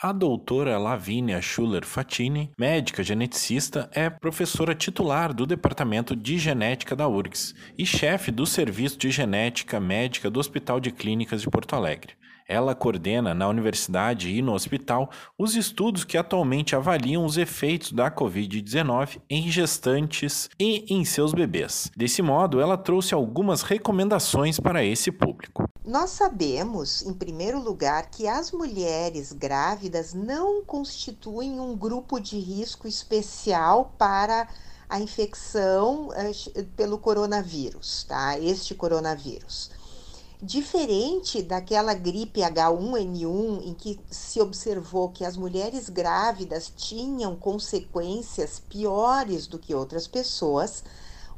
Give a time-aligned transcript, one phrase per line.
[0.00, 7.08] A doutora Lavínia Schuller Fatini, médica geneticista, é professora titular do Departamento de Genética da
[7.08, 12.12] URGS e chefe do Serviço de Genética Médica do Hospital de Clínicas de Porto Alegre.
[12.46, 18.08] Ela coordena na universidade e no hospital os estudos que atualmente avaliam os efeitos da
[18.08, 21.90] Covid-19 em gestantes e em seus bebês.
[21.96, 25.67] Desse modo, ela trouxe algumas recomendações para esse público.
[25.88, 32.86] Nós sabemos, em primeiro lugar, que as mulheres grávidas não constituem um grupo de risco
[32.86, 34.46] especial para
[34.86, 38.38] a infecção uh, pelo coronavírus, tá?
[38.38, 39.70] Este coronavírus.
[40.42, 49.46] Diferente daquela gripe H1N1 em que se observou que as mulheres grávidas tinham consequências piores
[49.46, 50.84] do que outras pessoas,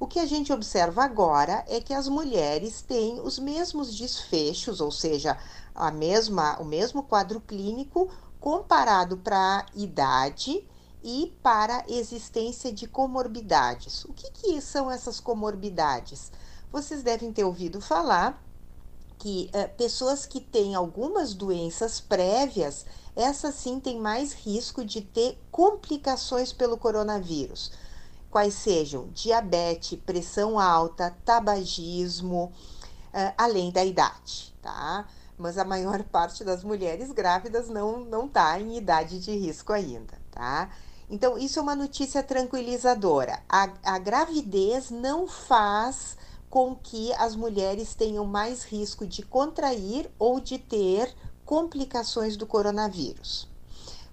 [0.00, 4.90] o que a gente observa agora é que as mulheres têm os mesmos desfechos, ou
[4.90, 5.36] seja,
[5.74, 8.10] a mesma, o mesmo quadro clínico
[8.40, 10.66] comparado para a idade
[11.04, 14.06] e para a existência de comorbidades.
[14.06, 16.32] O que, que são essas comorbidades?
[16.72, 18.42] Vocês devem ter ouvido falar
[19.18, 25.38] que uh, pessoas que têm algumas doenças prévias, essas sim têm mais risco de ter
[25.50, 27.70] complicações pelo coronavírus,
[28.30, 32.52] quais sejam diabetes, pressão alta, tabagismo,
[33.12, 35.06] uh, além da idade, tá?
[35.36, 40.14] Mas a maior parte das mulheres grávidas não não está em idade de risco ainda,
[40.30, 40.70] tá?
[41.10, 43.42] Então, isso é uma notícia tranquilizadora.
[43.48, 46.16] A, a gravidez não faz
[46.48, 51.12] com que as mulheres tenham mais risco de contrair ou de ter
[51.44, 53.49] complicações do coronavírus.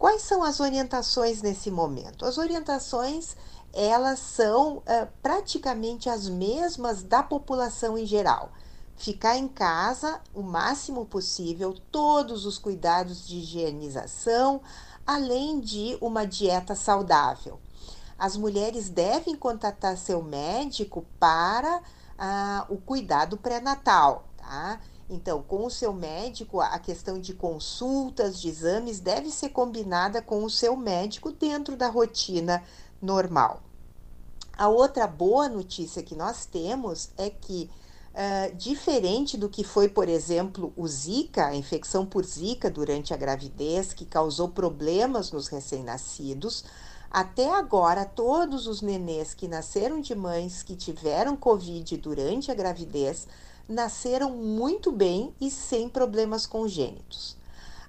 [0.00, 2.24] Quais são as orientações nesse momento?
[2.24, 3.36] As orientações
[3.70, 4.82] elas são uh,
[5.22, 8.50] praticamente as mesmas da população em geral.
[8.96, 14.62] Ficar em casa o máximo possível, todos os cuidados de higienização,
[15.06, 17.60] além de uma dieta saudável.
[18.18, 21.82] As mulheres devem contatar seu médico para
[22.18, 24.80] ah, o cuidado pré-natal, tá?
[25.12, 30.44] Então, com o seu médico, a questão de consultas, de exames, deve ser combinada com
[30.44, 32.62] o seu médico dentro da rotina
[33.02, 33.60] normal.
[34.56, 37.68] A outra boa notícia que nós temos é que,
[38.14, 43.16] uh, diferente do que foi, por exemplo, o Zika, a infecção por Zika durante a
[43.16, 46.64] gravidez, que causou problemas nos recém-nascidos,
[47.10, 53.26] até agora, todos os nenês que nasceram de mães que tiveram Covid durante a gravidez
[53.70, 57.36] nasceram muito bem e sem problemas congênitos.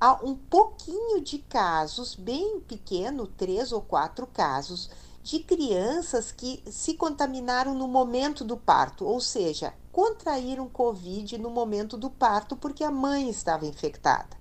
[0.00, 4.90] Há um pouquinho de casos, bem pequeno, três ou quatro casos,
[5.22, 11.96] de crianças que se contaminaram no momento do parto, ou seja, contraíram Covid no momento
[11.96, 14.36] do parto porque a mãe estava infectada.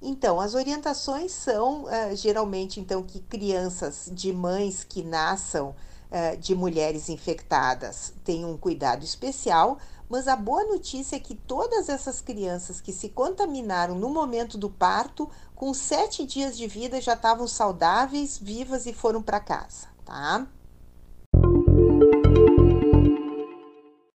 [0.00, 5.70] Então, as orientações são uh, geralmente então que crianças de mães que nasçam
[6.10, 11.88] uh, de mulheres infectadas tenham um cuidado especial, mas a boa notícia é que todas
[11.88, 17.12] essas crianças que se contaminaram no momento do parto, com sete dias de vida já
[17.12, 20.46] estavam saudáveis, vivas e foram para casa, tá?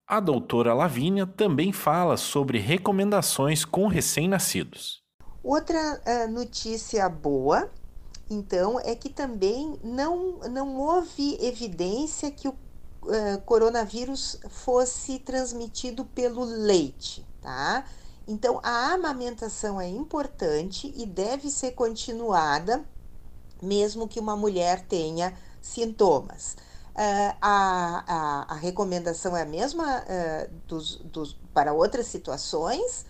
[0.07, 5.03] A doutora Lavínia também fala sobre recomendações com recém-nascidos.
[5.43, 7.69] Outra uh, notícia boa,
[8.29, 12.55] então, é que também não, não houve evidência que o
[13.03, 17.85] uh, coronavírus fosse transmitido pelo leite, tá?
[18.27, 22.85] Então, a amamentação é importante e deve ser continuada,
[23.61, 26.55] mesmo que uma mulher tenha sintomas.
[26.93, 33.05] Uh, a, a, a, recomendação é a mesma uh, dos, dos, para outras situações,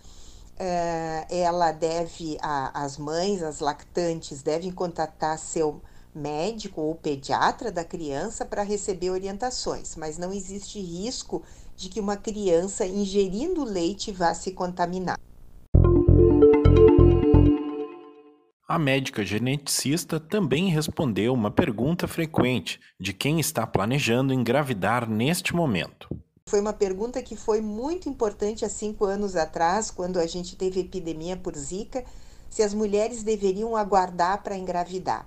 [0.62, 5.80] é, ela deve, a, as mães, as lactantes, devem contatar seu
[6.14, 11.42] médico ou pediatra da criança para receber orientações, mas não existe risco
[11.76, 15.18] de que uma criança ingerindo leite vá se contaminar.
[18.68, 26.08] A médica geneticista também respondeu uma pergunta frequente de quem está planejando engravidar neste momento.
[26.48, 30.80] Foi uma pergunta que foi muito importante há cinco anos atrás, quando a gente teve
[30.80, 32.04] epidemia por Zika,
[32.48, 35.26] se as mulheres deveriam aguardar para engravidar.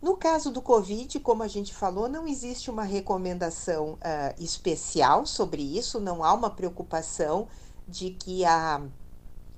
[0.00, 5.60] No caso do Covid, como a gente falou, não existe uma recomendação uh, especial sobre
[5.60, 7.48] isso, não há uma preocupação
[7.86, 8.80] de que, a,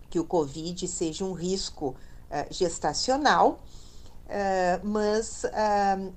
[0.08, 3.60] que o Covid seja um risco uh, gestacional.
[4.30, 5.42] Uh, mas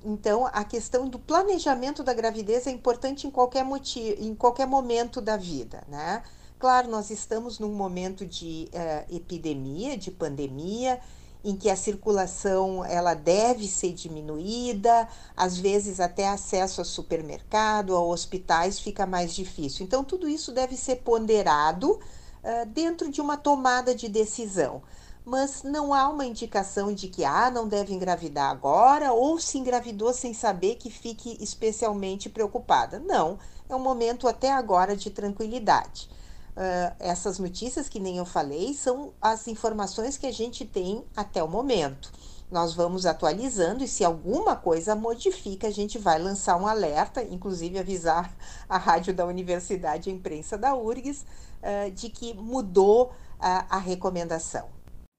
[0.05, 5.19] então a questão do planejamento da gravidez é importante em qualquer motivo, em qualquer momento
[5.19, 6.21] da vida, né?
[6.59, 8.69] Claro, nós estamos num momento de
[9.09, 11.01] epidemia, de pandemia,
[11.43, 18.03] em que a circulação ela deve ser diminuída, às vezes até acesso a supermercado, a
[18.03, 19.85] hospitais fica mais difícil.
[19.85, 24.81] Então tudo isso deve ser ponderado uh, dentro de uma tomada de decisão.
[25.25, 30.13] Mas não há uma indicação de que ah, não deve engravidar agora, ou se engravidou
[30.13, 32.99] sem saber que fique especialmente preocupada.
[32.99, 33.39] Não,
[33.69, 36.09] é um momento até agora de tranquilidade.
[36.55, 41.43] Uh, essas notícias que nem eu falei são as informações que a gente tem até
[41.43, 42.11] o momento.
[42.51, 47.79] Nós vamos atualizando e se alguma coisa modifica, a gente vai lançar um alerta, inclusive
[47.79, 48.31] avisar
[48.69, 51.25] a rádio da Universidade a imprensa da URGS
[51.63, 54.69] uh, de que mudou uh, a recomendação.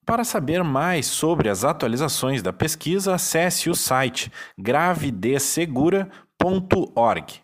[0.06, 7.42] Para saber mais sobre as atualizações da pesquisa, acesse o site gravidecsegura.org.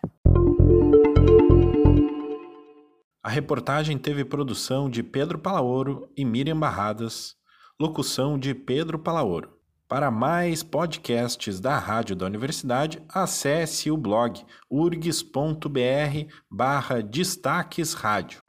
[3.23, 7.35] A reportagem teve produção de Pedro Palaoro e Miriam Barradas,
[7.79, 9.61] locução de Pedro Palaoro.
[9.87, 18.40] Para mais podcasts da Rádio da Universidade, acesse o blog urgs.br barra Destaques Rádio.